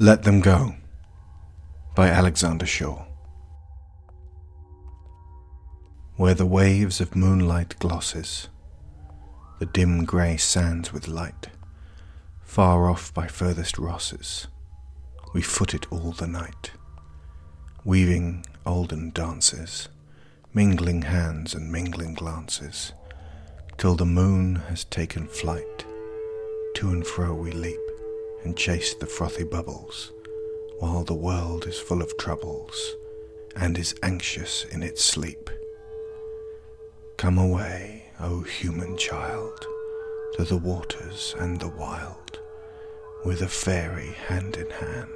[0.00, 0.74] Let Them Go
[1.94, 3.04] by Alexander Shaw.
[6.16, 8.48] Where the waves of moonlight glosses,
[9.60, 11.46] the dim grey sands with light,
[12.42, 14.48] far off by furthest rosses,
[15.32, 16.72] we foot it all the night,
[17.84, 19.88] weaving olden dances,
[20.52, 22.92] mingling hands and mingling glances,
[23.78, 25.84] till the moon has taken flight.
[26.74, 27.83] To and fro we leap
[28.44, 30.12] and chase the frothy bubbles,
[30.78, 32.94] while the world is full of troubles
[33.56, 35.50] and is anxious in its sleep.
[37.16, 39.66] Come away, O human child,
[40.36, 42.38] to the waters and the wild,
[43.24, 45.08] with a fairy hand in hand,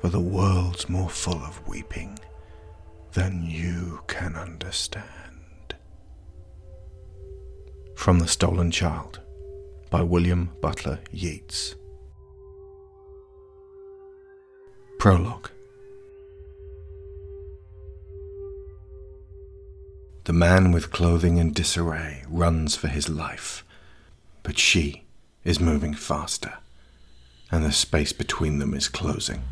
[0.00, 2.18] for the world's more full of weeping
[3.14, 5.04] than you can understand.
[7.96, 9.20] From The Stolen Child
[9.90, 11.76] by William Butler Yeats.
[15.04, 15.50] Prologue
[20.24, 23.66] The man with clothing in disarray runs for his life,
[24.42, 25.04] but she
[25.44, 26.54] is moving faster,
[27.50, 29.42] and the space between them is closing.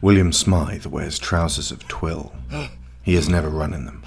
[0.00, 2.32] William Smythe wears trousers of twill.
[3.02, 4.02] He has never run in them,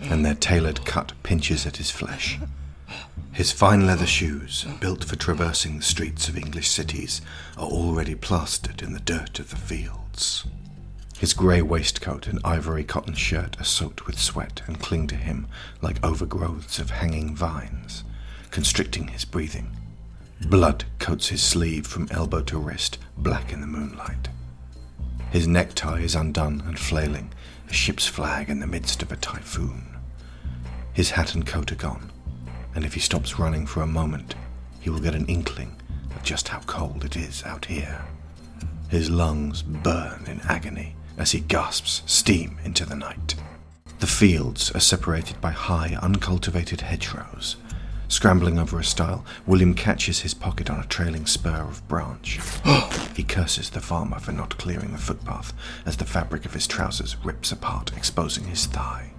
[0.00, 2.40] and their tailored cut pinches at his flesh.
[3.32, 7.22] His fine leather shoes, built for traversing the streets of English cities,
[7.56, 10.44] are already plastered in the dirt of the fields.
[11.18, 15.46] His grey waistcoat and ivory cotton shirt are soaked with sweat and cling to him
[15.82, 18.04] like overgrowths of hanging vines,
[18.50, 19.76] constricting his breathing.
[20.46, 24.28] Blood coats his sleeve from elbow to wrist, black in the moonlight.
[25.30, 27.32] His necktie is undone and flailing,
[27.68, 29.96] a ship's flag in the midst of a typhoon.
[30.92, 32.10] His hat and coat are gone,
[32.74, 34.34] and if he stops running for a moment,
[34.80, 35.76] he will get an inkling
[36.14, 38.04] of just how cold it is out here.
[38.88, 43.34] His lungs burn in agony as he gasps steam into the night.
[44.00, 47.56] The fields are separated by high, uncultivated hedgerows.
[48.08, 52.40] Scrambling over a stile, William catches his pocket on a trailing spur of branch.
[53.14, 55.52] he curses the farmer for not clearing the footpath
[55.86, 59.12] as the fabric of his trousers rips apart, exposing his thigh.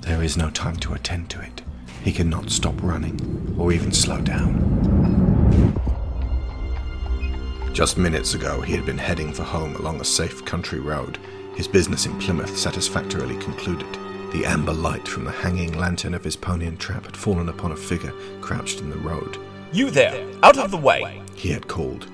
[0.00, 1.62] There is no time to attend to it.
[2.02, 4.58] He could not stop running or even slow down.
[7.72, 11.18] Just minutes ago, he had been heading for home along a safe country road,
[11.56, 13.88] his business in Plymouth satisfactorily concluded.
[14.32, 17.72] The amber light from the hanging lantern of his pony and trap had fallen upon
[17.72, 19.38] a figure crouched in the road.
[19.72, 21.22] You there, out of the way!
[21.34, 22.06] He had called,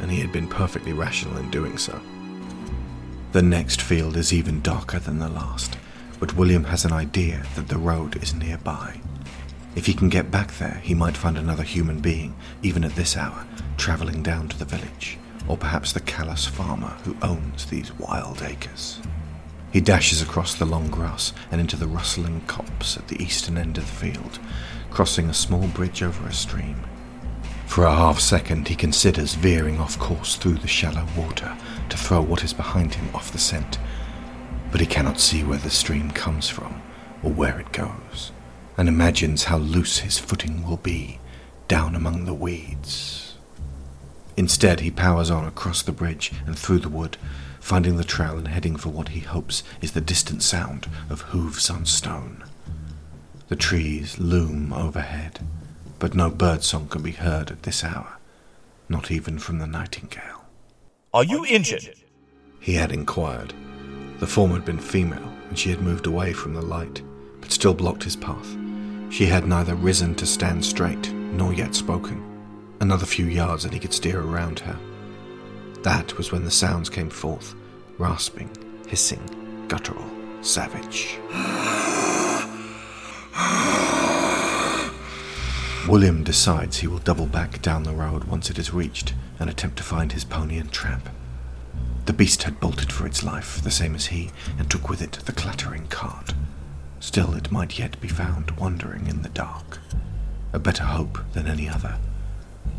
[0.00, 2.00] and he had been perfectly rational in doing so.
[3.32, 5.76] The next field is even darker than the last,
[6.18, 9.00] but William has an idea that the road is nearby.
[9.76, 13.16] If he can get back there, he might find another human being, even at this
[13.16, 15.16] hour, travelling down to the village,
[15.46, 19.00] or perhaps the callous farmer who owns these wild acres.
[19.72, 23.78] He dashes across the long grass and into the rustling copse at the eastern end
[23.78, 24.40] of the field,
[24.90, 26.82] crossing a small bridge over a stream.
[27.66, 31.56] For a half second, he considers veering off course through the shallow water
[31.88, 33.78] to throw what is behind him off the scent,
[34.72, 36.82] but he cannot see where the stream comes from
[37.22, 38.32] or where it goes
[38.80, 41.20] and imagines how loose his footing will be
[41.68, 43.36] down among the weeds.
[44.38, 47.18] Instead, he powers on across the bridge and through the wood,
[47.60, 51.68] finding the trail and heading for what he hopes is the distant sound of hooves
[51.68, 52.42] on stone.
[53.48, 55.40] The trees loom overhead,
[55.98, 58.16] but no birdsong can be heard at this hour,
[58.88, 60.46] not even from the nightingale.
[61.12, 61.96] Are you injured?
[62.60, 63.52] He had inquired.
[64.20, 67.02] The form had been female, and she had moved away from the light,
[67.42, 68.56] but still blocked his path.
[69.10, 72.24] She had neither risen to stand straight nor yet spoken.
[72.80, 74.78] Another few yards and he could steer around her.
[75.82, 77.54] That was when the sounds came forth
[77.98, 78.48] rasping,
[78.86, 80.04] hissing, guttural,
[80.42, 81.18] savage.
[85.88, 89.76] William decides he will double back down the road once it is reached and attempt
[89.78, 91.08] to find his pony and trap.
[92.06, 95.18] The beast had bolted for its life, the same as he, and took with it
[95.24, 96.32] the clattering cart.
[97.00, 99.78] Still, it might yet be found wandering in the dark.
[100.52, 101.96] A better hope than any other.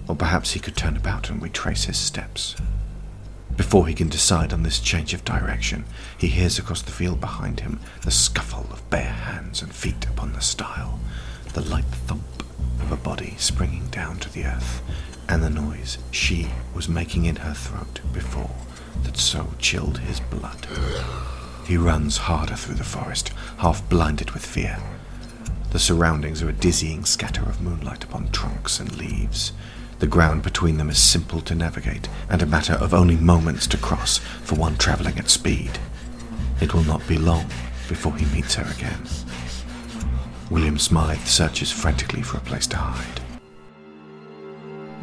[0.08, 2.56] Or perhaps he could turn about and retrace his steps.
[3.58, 5.86] Before he can decide on this change of direction,
[6.18, 10.34] he hears across the field behind him the scuffle of bare hands and feet upon
[10.34, 11.00] the stile,
[11.54, 12.44] the light thump
[12.80, 14.82] of a body springing down to the earth,
[15.28, 18.56] and the noise she was making in her throat before
[19.04, 20.68] that so chilled his blood.
[21.72, 23.30] He runs harder through the forest,
[23.60, 24.78] half blinded with fear.
[25.70, 29.54] The surroundings are a dizzying scatter of moonlight upon trunks and leaves.
[30.00, 33.78] The ground between them is simple to navigate and a matter of only moments to
[33.78, 35.80] cross for one travelling at speed.
[36.60, 37.46] It will not be long
[37.88, 39.04] before he meets her again.
[40.50, 43.22] William Smythe searches frantically for a place to hide.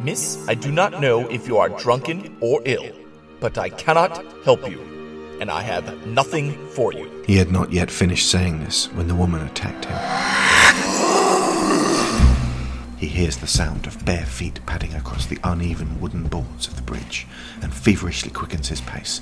[0.03, 2.91] Miss, I do not know if you are drunken or ill,
[3.39, 4.98] but I cannot help you,
[5.39, 7.23] and I have nothing for you.
[7.25, 9.97] He had not yet finished saying this when the woman attacked him.
[12.97, 16.81] He hears the sound of bare feet padding across the uneven wooden boards of the
[16.81, 17.27] bridge
[17.61, 19.21] and feverishly quickens his pace,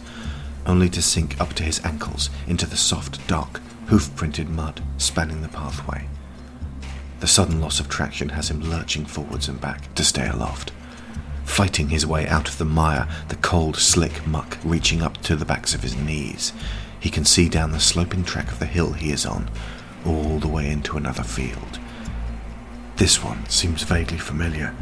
[0.65, 5.41] only to sink up to his ankles into the soft, dark, hoof printed mud spanning
[5.41, 6.07] the pathway.
[7.19, 10.71] The sudden loss of traction has him lurching forwards and back to stay aloft.
[11.47, 15.45] Fighting his way out of the mire, the cold, slick muck reaching up to the
[15.45, 16.53] backs of his knees,
[16.99, 19.49] he can see down the sloping track of the hill he is on,
[20.05, 21.79] all the way into another field.
[22.97, 24.75] This one seems vaguely familiar,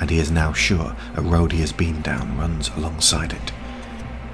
[0.00, 3.52] and he is now sure a road he has been down runs alongside it.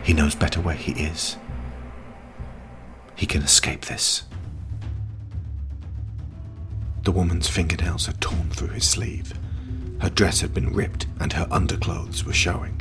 [0.05, 1.39] He knows better where he is.
[3.17, 4.25] He can escape this.
[7.03, 9.33] The woman's fingernails had torn through his sleeve.
[10.01, 12.81] Her dress had been ripped and her underclothes were showing.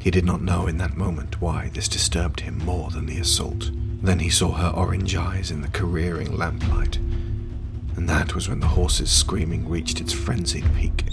[0.00, 3.70] He did not know in that moment why this disturbed him more than the assault.
[4.02, 6.96] Then he saw her orange eyes in the careering lamplight,
[7.96, 11.04] and that was when the horse's screaming reached its frenzied peak.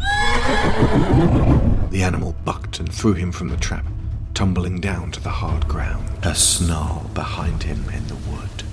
[1.89, 3.85] The animal bucked and threw him from the trap,
[4.33, 8.63] tumbling down to the hard ground, a snarl behind him in the wood.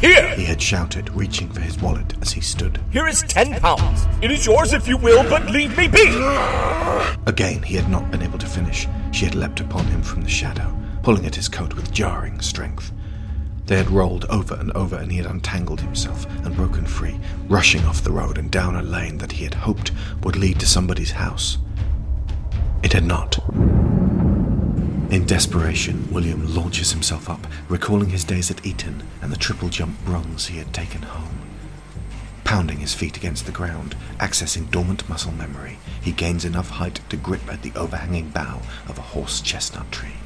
[0.00, 0.34] Here!
[0.36, 2.80] He had shouted, reaching for his wallet as he stood.
[2.90, 4.06] Here is ten pounds.
[4.22, 6.06] It is yours if you will, but leave me be!
[7.26, 8.86] Again, he had not been able to finish.
[9.12, 12.92] She had leapt upon him from the shadow, pulling at his coat with jarring strength.
[13.66, 17.18] They had rolled over and over, and he had untangled himself and broken free,
[17.48, 19.92] rushing off the road and down a lane that he had hoped
[20.22, 21.58] would lead to somebody's house.
[22.82, 23.38] It had not.
[25.10, 30.04] In desperation, William launches himself up, recalling his days at Eton and the triple jump
[30.04, 31.40] bronze he had taken home.
[32.44, 37.16] Pounding his feet against the ground, accessing dormant muscle memory, he gains enough height to
[37.16, 40.18] grip at the overhanging bough of a horse chestnut tree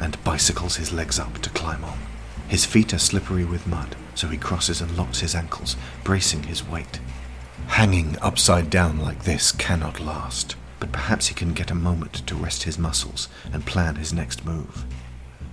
[0.00, 1.98] and bicycles his legs up to climb on.
[2.48, 6.66] His feet are slippery with mud, so he crosses and locks his ankles, bracing his
[6.66, 6.98] weight.
[7.66, 12.34] Hanging upside down like this cannot last, but perhaps he can get a moment to
[12.34, 14.84] rest his muscles and plan his next move.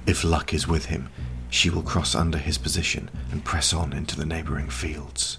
[0.08, 1.10] If luck is with him,
[1.50, 5.38] she will cross under his position and press on into the neighbouring fields.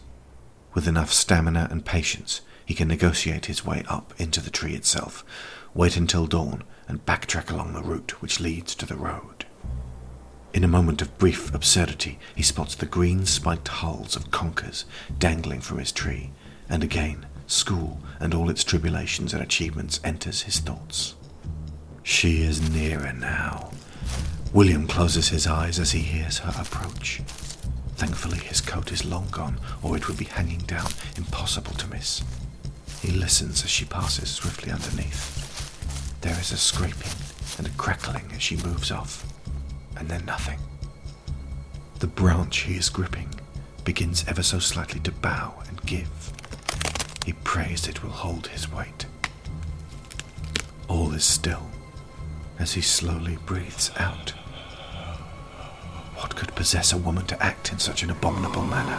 [0.74, 5.24] With enough stamina and patience, he can negotiate his way up into the tree itself,
[5.74, 9.46] wait until dawn, and backtrack along the route which leads to the road.
[10.52, 14.84] In a moment of brief absurdity, he spots the green spiked hulls of conkers
[15.18, 16.30] dangling from his tree,
[16.68, 21.16] and again, school and all its tribulations and achievements enters his thoughts.
[22.02, 23.70] She is nearer now.
[24.52, 27.20] William closes his eyes as he hears her approach.
[27.96, 32.22] Thankfully, his coat is long gone, or it would be hanging down, impossible to miss.
[33.02, 36.20] He listens as she passes swiftly underneath.
[36.20, 37.12] There is a scraping
[37.58, 39.26] and a crackling as she moves off,
[39.96, 40.60] and then nothing.
[41.98, 43.28] The branch he is gripping
[43.84, 46.32] begins ever so slightly to bow and give.
[47.28, 49.04] He prays it will hold his weight.
[50.88, 51.68] All is still
[52.58, 54.30] as he slowly breathes out.
[56.14, 58.98] What could possess a woman to act in such an abominable manner?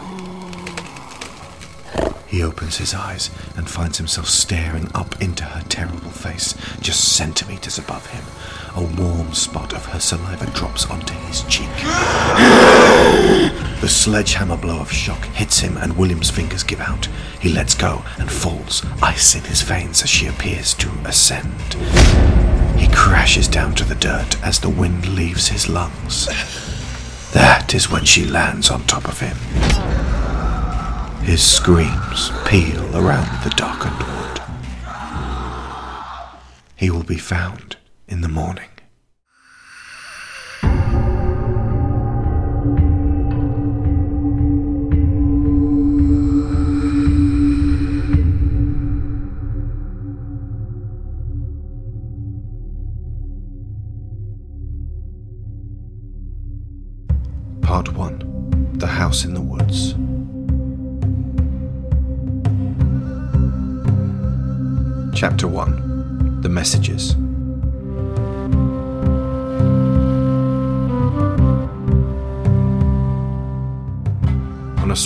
[2.27, 7.79] He opens his eyes and finds himself staring up into her terrible face, just centimeters
[7.79, 8.23] above him.
[8.75, 11.75] A warm spot of her saliva drops onto his cheek.
[13.81, 17.07] The sledgehammer blow of shock hits him, and William's fingers give out.
[17.39, 21.73] He lets go and falls, ice in his veins as she appears to ascend.
[22.77, 26.27] He crashes down to the dirt as the wind leaves his lungs.
[27.33, 29.37] That is when she lands on top of him.
[31.23, 34.41] His screams peal around the darkened wood.
[36.75, 37.77] He will be found
[38.07, 38.68] in the morning.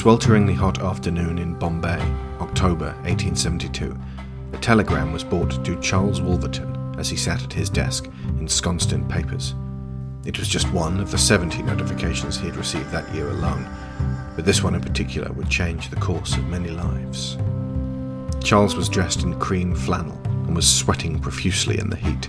[0.04, 1.98] Swelteringly hot afternoon in Bombay,
[2.42, 3.98] October 1872,
[4.52, 9.08] a telegram was brought to Charles Wolverton as he sat at his desk, ensconced in
[9.08, 9.56] papers.
[10.26, 13.66] It was just one of the 70 notifications he had received that year alone,
[14.36, 17.38] but this one in particular would change the course of many lives.
[18.44, 22.28] Charles was dressed in cream flannel and was sweating profusely in the heat.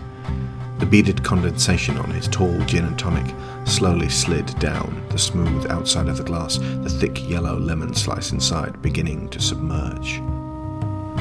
[0.84, 6.08] The beaded condensation on his tall gin and tonic slowly slid down the smooth outside
[6.08, 10.20] of the glass, the thick yellow lemon slice inside beginning to submerge.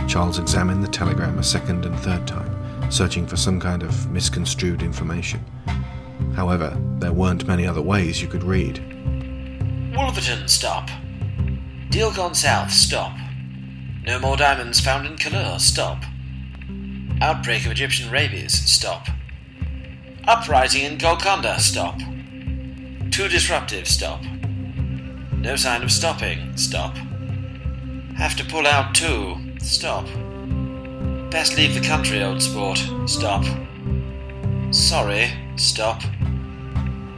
[0.06, 4.82] Charles examined the telegram a second and third time, searching for some kind of misconstrued
[4.84, 5.40] information.
[6.36, 8.80] However, there weren't many other ways you could read.
[9.96, 10.90] Wolverton, stop.
[11.90, 13.16] Deal gone south, stop.
[14.06, 16.04] No more diamonds found in Kalur, stop.
[17.22, 19.08] Outbreak of Egyptian rabies, stop.
[20.26, 22.00] Uprising in Golconda, stop.
[23.12, 24.24] Too disruptive, stop.
[25.34, 26.96] No sign of stopping, stop.
[28.16, 30.06] Have to pull out too, stop.
[31.30, 33.44] Best leave the country, old sport, stop.
[34.72, 36.02] Sorry, stop.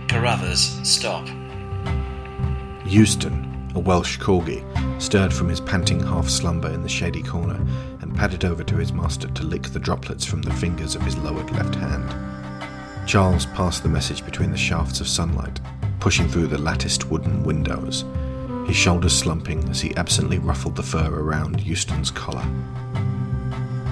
[0.08, 1.28] Caruthers, stop.
[2.88, 4.64] Euston, a Welsh corgi,
[5.00, 7.64] stirred from his panting half slumber in the shady corner
[8.02, 11.16] and padded over to his master to lick the droplets from the fingers of his
[11.18, 12.35] lowered left hand.
[13.06, 15.60] Charles passed the message between the shafts of sunlight,
[16.00, 18.04] pushing through the latticed wooden windows,
[18.68, 22.46] his shoulders slumping as he absently ruffled the fur around Euston's collar.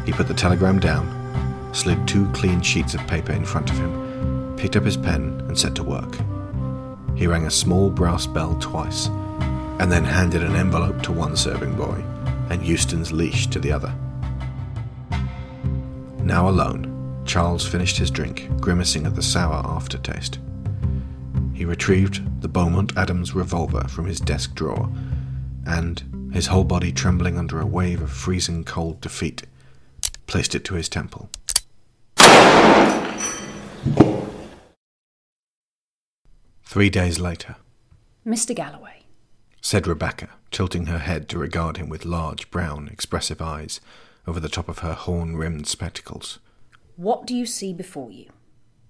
[0.05, 4.55] He put the telegram down, slid two clean sheets of paper in front of him,
[4.57, 6.17] picked up his pen, and set to work.
[7.15, 9.07] He rang a small brass bell twice,
[9.79, 12.03] and then handed an envelope to one serving boy
[12.49, 13.93] and Euston's leash to the other.
[16.19, 16.92] Now alone,
[17.25, 20.39] Charles finished his drink, grimacing at the sour aftertaste.
[21.53, 24.89] He retrieved the Beaumont Adams revolver from his desk drawer,
[25.65, 29.43] and, his whole body trembling under a wave of freezing cold defeat,
[30.27, 31.29] placed it to his temple.
[36.65, 37.55] Three days later,
[38.25, 38.55] Mr.
[38.55, 39.03] Galloway,
[39.61, 43.79] said Rebecca, tilting her head to regard him with large, brown, expressive eyes
[44.25, 46.39] over the top of her horn rimmed spectacles.
[46.95, 48.29] What do you see before you?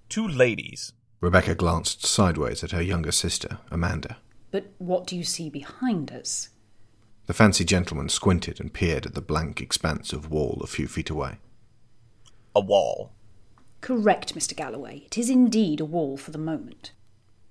[0.09, 0.93] Two ladies.
[1.21, 4.17] Rebecca glanced sideways at her younger sister, Amanda.
[4.51, 6.49] But what do you see behind us?
[7.25, 11.09] The fancy gentleman squinted and peered at the blank expanse of wall a few feet
[11.09, 11.37] away.
[12.53, 13.13] A wall.
[13.79, 14.55] Correct, Mr.
[14.55, 15.03] Galloway.
[15.05, 16.91] It is indeed a wall for the moment.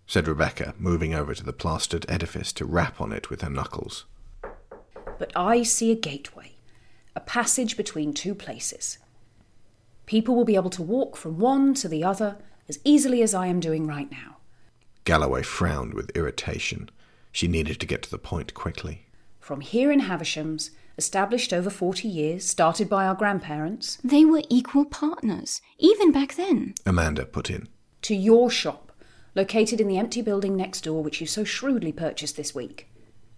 [0.06, 4.04] said Rebecca, moving over to the plastered edifice to rap on it with her knuckles.
[5.18, 6.52] But I see a gateway,
[7.16, 8.99] a passage between two places.
[10.06, 12.37] People will be able to walk from one to the other
[12.68, 14.37] as easily as I am doing right now.
[15.04, 16.90] Galloway frowned with irritation.
[17.32, 19.06] She needed to get to the point quickly.
[19.40, 24.85] From here in Havisham's, established over 40 years, started by our grandparents, They were equal
[24.85, 26.75] partners, even back then.
[26.87, 27.68] Amanda put in.
[28.02, 28.92] to your shop,
[29.35, 32.88] located in the empty building next door which you so shrewdly purchased this week.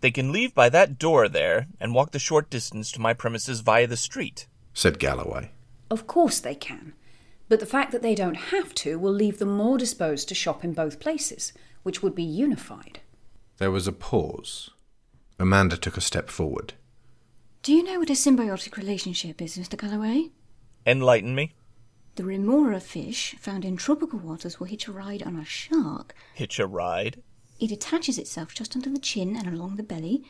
[0.00, 3.60] They can leave by that door there and walk the short distance to my premises
[3.60, 4.46] via the street.
[4.74, 5.52] said Galloway.
[5.90, 6.94] Of course they can.
[7.48, 10.64] But the fact that they don't have to will leave them more disposed to shop
[10.64, 13.00] in both places, which would be unified.
[13.58, 14.70] There was a pause.
[15.38, 16.74] Amanda took a step forward.
[17.62, 19.78] Do you know what a symbiotic relationship is, Mr.
[19.78, 20.30] Galloway?
[20.86, 21.54] Enlighten me.
[22.16, 26.14] The remora fish found in tropical waters will hitch a ride on a shark.
[26.34, 27.22] Hitch a ride.
[27.58, 30.24] It attaches itself just under the chin and along the belly.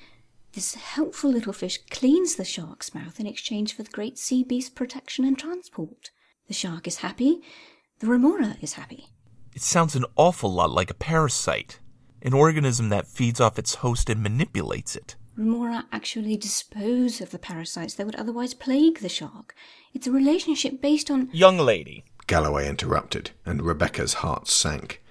[0.54, 4.70] This helpful little fish cleans the shark's mouth in exchange for the great sea beast's
[4.70, 6.10] protection and transport.
[6.46, 7.40] The shark is happy.
[7.98, 9.08] The remora is happy.
[9.52, 11.80] It sounds an awful lot like a parasite.
[12.22, 15.16] An organism that feeds off its host and manipulates it.
[15.34, 19.56] Remora actually dispose of the parasites that would otherwise plague the shark.
[19.92, 25.02] It's a relationship based on Young lady, Galloway interrupted, and Rebecca's heart sank.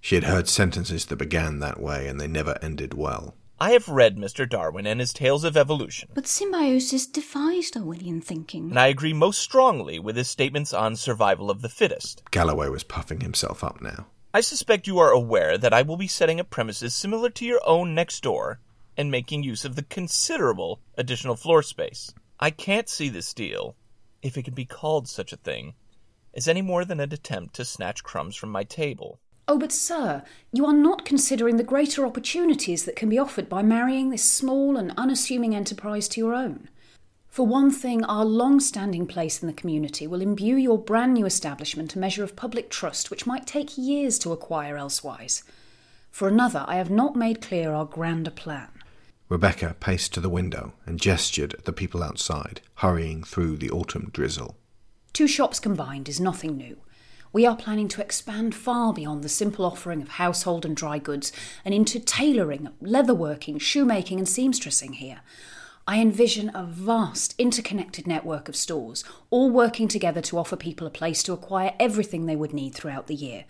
[0.00, 3.36] She had heard sentences that began that way, and they never ended well.
[3.62, 4.48] I have read Mr.
[4.48, 8.70] Darwin and his Tales of Evolution, But symbiosis defies Darwinian thinking.
[8.70, 12.24] and I agree most strongly with his statements on survival of the fittest.
[12.32, 14.08] Galloway was puffing himself up now.
[14.34, 17.60] I suspect you are aware that I will be setting up premises similar to your
[17.64, 18.58] own next door
[18.96, 22.12] and making use of the considerable additional floor space.
[22.40, 23.76] I can't see this deal,
[24.22, 25.74] if it can be called such a thing,
[26.34, 29.20] as any more than an attempt to snatch crumbs from my table.
[29.52, 33.60] Oh, but sir, you are not considering the greater opportunities that can be offered by
[33.60, 36.70] marrying this small and unassuming enterprise to your own.
[37.28, 41.26] For one thing, our long standing place in the community will imbue your brand new
[41.26, 45.42] establishment a measure of public trust which might take years to acquire elsewise.
[46.10, 48.68] For another, I have not made clear our grander plan.
[49.28, 54.08] Rebecca paced to the window and gestured at the people outside, hurrying through the autumn
[54.14, 54.56] drizzle.
[55.12, 56.78] Two shops combined is nothing new.
[57.32, 61.32] We are planning to expand far beyond the simple offering of household and dry goods
[61.64, 65.20] and into tailoring, leatherworking, shoemaking, and seamstressing here.
[65.86, 70.90] I envision a vast, interconnected network of stores, all working together to offer people a
[70.90, 73.46] place to acquire everything they would need throughout the year.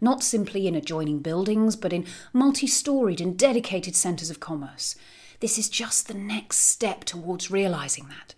[0.00, 4.96] Not simply in adjoining buildings, but in multi storied and dedicated centres of commerce.
[5.40, 8.34] This is just the next step towards realising that.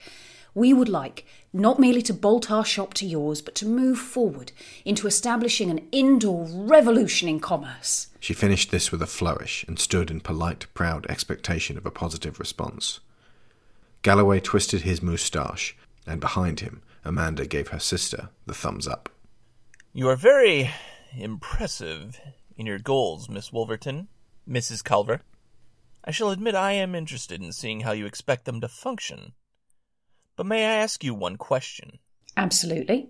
[0.55, 4.53] We would like not merely to bolt our shop to yours, but to move forward
[4.85, 8.09] into establishing an indoor revolution in commerce.
[8.21, 12.39] She finished this with a flourish and stood in polite, proud expectation of a positive
[12.39, 13.01] response.
[14.03, 15.77] Galloway twisted his moustache,
[16.07, 19.09] and behind him, Amanda gave her sister the thumbs up.
[19.93, 20.71] You are very
[21.17, 22.21] impressive
[22.57, 24.09] in your goals, Miss Wolverton,
[24.49, 24.85] Mrs.
[24.85, 25.23] Culver.
[26.05, 29.33] I shall admit I am interested in seeing how you expect them to function.
[30.39, 31.99] But may I ask you one question?
[32.37, 33.09] Absolutely.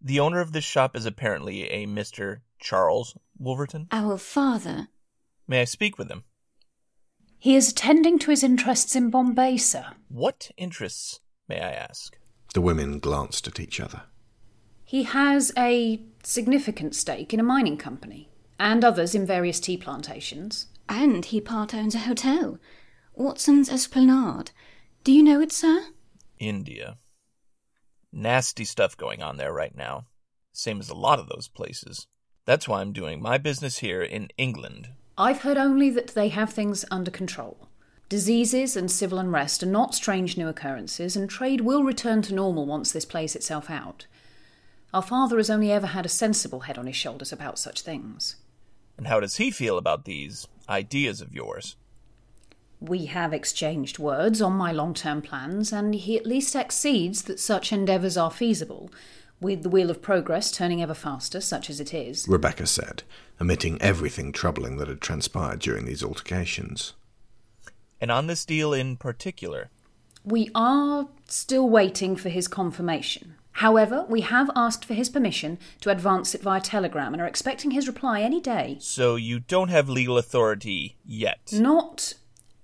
[0.00, 2.42] The owner of this shop is apparently a Mr.
[2.60, 3.88] Charles Wolverton.
[3.90, 4.86] Our father.
[5.48, 6.22] May I speak with him?
[7.36, 9.86] He is attending to his interests in Bombay, sir.
[10.06, 11.18] What interests,
[11.48, 12.16] may I ask?
[12.54, 14.02] The women glanced at each other.
[14.84, 18.28] He has a significant stake in a mining company,
[18.60, 20.66] and others in various tea plantations.
[20.88, 22.60] And he part owns a hotel.
[23.14, 24.52] Watson's Esplanade.
[25.02, 25.86] Do you know it, sir?
[26.38, 26.98] India.
[28.12, 30.06] Nasty stuff going on there right now.
[30.52, 32.06] Same as a lot of those places.
[32.46, 34.88] That's why I'm doing my business here in England.
[35.18, 37.68] I've heard only that they have things under control.
[38.08, 42.64] Diseases and civil unrest are not strange new occurrences, and trade will return to normal
[42.64, 44.06] once this plays itself out.
[44.94, 48.36] Our father has only ever had a sensible head on his shoulders about such things.
[48.96, 51.76] And how does he feel about these ideas of yours?
[52.80, 57.40] We have exchanged words on my long term plans, and he at least accedes that
[57.40, 58.90] such endeavours are feasible,
[59.40, 62.26] with the wheel of progress turning ever faster, such as it is.
[62.28, 63.02] Rebecca said,
[63.40, 66.94] omitting everything troubling that had transpired during these altercations.
[68.00, 69.70] And on this deal in particular,
[70.24, 73.34] We are still waiting for his confirmation.
[73.52, 77.72] However, we have asked for his permission to advance it via telegram and are expecting
[77.72, 78.76] his reply any day.
[78.80, 81.40] so you don't have legal authority yet.
[81.52, 82.14] Not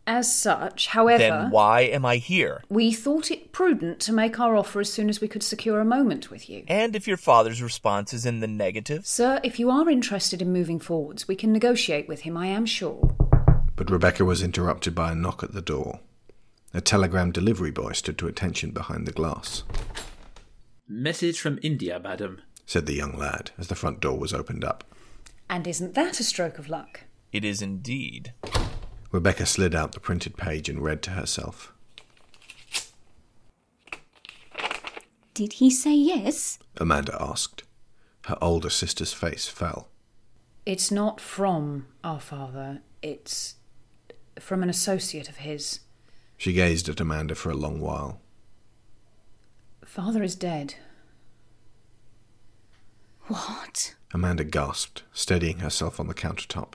[0.06, 1.18] as such, however.
[1.18, 2.62] Then why am I here?
[2.68, 5.84] We thought it prudent to make our offer as soon as we could secure a
[5.84, 6.64] moment with you.
[6.68, 9.06] And if your father's response is in the negative?
[9.06, 12.66] Sir, if you are interested in moving forwards, we can negotiate with him, I am
[12.66, 13.14] sure.
[13.76, 16.00] But Rebecca was interrupted by a knock at the door.
[16.72, 19.62] A telegram delivery boy stood to attention behind the glass,
[20.86, 22.42] Message from India, madam.
[22.66, 24.84] said the young lad as the front door was opened up.
[25.48, 27.04] And isn't that a stroke of luck?
[27.32, 28.32] It is indeed.
[29.14, 31.72] Rebecca slid out the printed page and read to herself.
[35.34, 36.58] Did he say yes?
[36.78, 37.62] Amanda asked.
[38.24, 39.86] Her older sister's face fell.
[40.66, 43.54] It's not from our father, it's
[44.40, 45.78] from an associate of his.
[46.36, 48.20] She gazed at Amanda for a long while.
[49.84, 50.74] Father is dead.
[53.28, 53.94] What?
[54.12, 56.74] Amanda gasped, steadying herself on the countertop.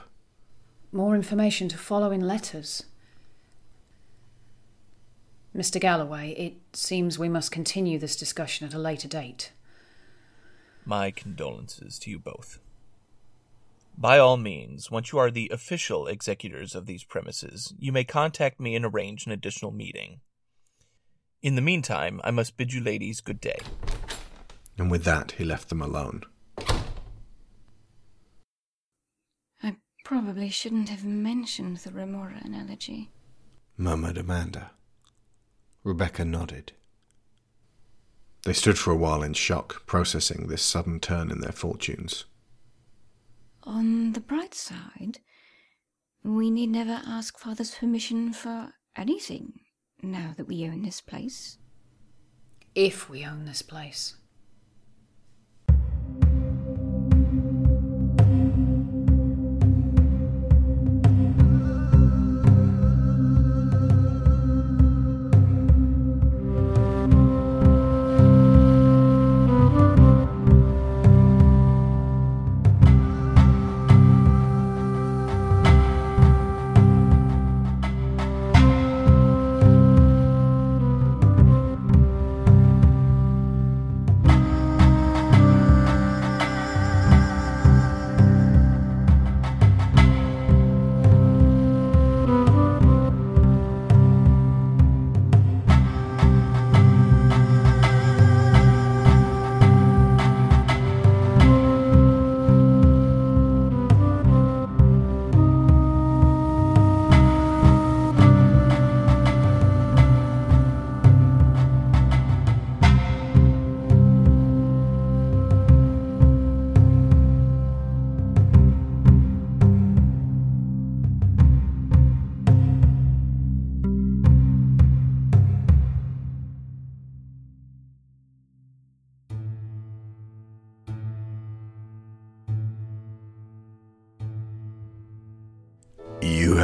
[0.92, 2.84] More information to follow in letters.
[5.56, 5.80] Mr.
[5.80, 9.52] Galloway, it seems we must continue this discussion at a later date.
[10.86, 12.60] My condolences to you both.
[13.98, 18.60] By all means, once you are the official executors of these premises, you may contact
[18.60, 20.22] me and arrange an additional meeting.
[21.42, 23.60] In the meantime, I must bid you ladies good day.
[24.78, 26.24] And with that, he left them alone.
[29.62, 29.76] I
[30.10, 33.12] probably shouldn't have mentioned the remora analogy.
[33.78, 34.72] murmured Amanda.
[35.84, 36.72] Rebecca nodded.
[38.44, 42.26] They stood for a while in shock, processing this sudden turn in their fortunes.
[43.66, 45.20] On the bright side,
[46.24, 49.60] we need never ask Father's permission for anything
[50.02, 51.60] now that we own this place.
[52.74, 54.16] If we own this place.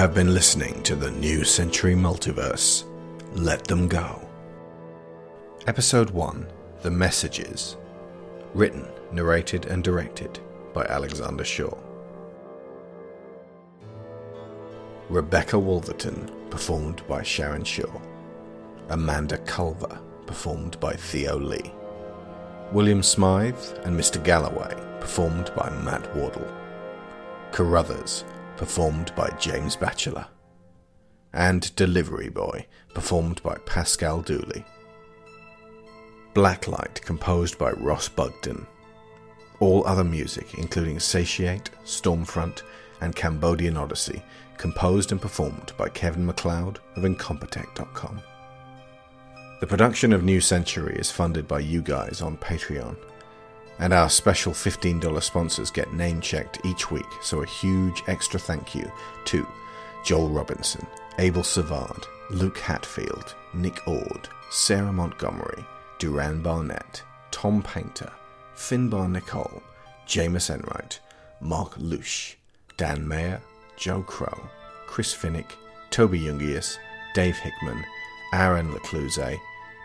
[0.06, 2.84] Have been listening to the New Century Multiverse.
[3.34, 4.22] Let them go.
[5.65, 6.46] Episode 1
[6.84, 7.76] The Messages.
[8.54, 10.39] Written, narrated, and directed
[10.76, 11.76] by Alexander Shaw.
[15.10, 18.00] Rebecca Wolverton, performed by Sharon Shaw.
[18.89, 21.74] Amanda Culver, performed by Theo Leigh.
[22.72, 24.24] William Smythe and Mr.
[24.24, 26.54] Galloway, performed by Matt Wardle.
[27.52, 28.24] Caruthers,
[28.58, 30.28] performed by James Batchelor.
[31.34, 34.63] And Delivery Boy, performed by Paschal Dooley.
[36.34, 38.65] Blacklight, composed by Ross Bugden.
[39.60, 42.62] All other music, including Satiate, Stormfront,
[43.02, 44.22] and Cambodian Odyssey,
[44.58, 48.22] composed and performed by Kevin MacLeod of Incompetech.com.
[49.62, 52.98] The production of New Century is funded by you guys on Patreon,
[53.79, 58.73] and our special $15 sponsors get name checked each week, so a huge extra thank
[58.73, 58.89] you
[59.25, 59.45] to
[60.03, 60.85] Joel Robinson,
[61.19, 65.65] Abel Savard, Luke Hatfield, Nick Ord, Sarah Montgomery,
[65.99, 68.11] Duran Barnett, Tom Painter,
[68.55, 69.61] Finbar Nicholl,
[70.07, 70.99] Jamas Enright,
[71.41, 72.35] Marc Lucksch,
[72.77, 73.41] Dan Mayer,
[73.77, 74.49] Joe Crow,
[74.88, 75.51] Chris Finik,
[75.89, 76.77] Toby Jungius,
[77.13, 77.83] Dave Hickman,
[78.33, 79.38] Aaron LaCluyze,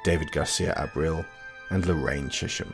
[0.05, 1.25] David Garcia Abril,
[1.71, 2.73] and Lorraine Chisholm.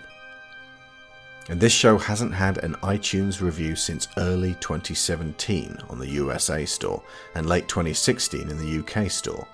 [1.48, 7.02] And this show hasn't had an iTunes review since early 2017 on the USA store
[7.34, 9.46] and late 2016 in the UK store.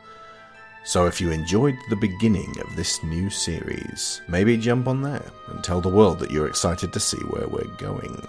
[0.85, 5.63] So if you enjoyed the beginning of this new series, maybe jump on there and
[5.63, 8.21] tell the world that you're excited to see where we're going.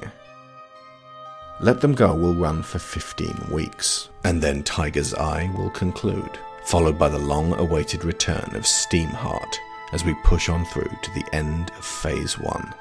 [1.61, 6.99] Let Them Go will run for 15 weeks, and then Tiger's Eye will conclude, followed
[6.99, 9.55] by the long awaited return of Steamheart
[9.93, 12.73] as we push on through to the end of Phase 1.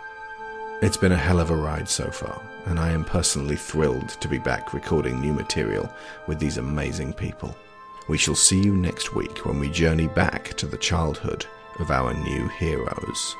[0.82, 4.26] It's been a hell of a ride so far, and I am personally thrilled to
[4.26, 5.88] be back recording new material
[6.26, 7.54] with these amazing people.
[8.08, 11.46] We shall see you next week when we journey back to the childhood
[11.78, 13.36] of our new heroes.